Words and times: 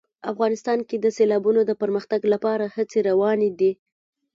افغانستان 0.31 0.79
کې 0.87 0.95
د 0.99 1.05
سیلابونو 1.17 1.61
د 1.65 1.71
پرمختګ 1.81 2.21
لپاره 2.33 2.65
هڅې 2.75 2.99
روانې 3.09 3.49
دي. 3.59 3.71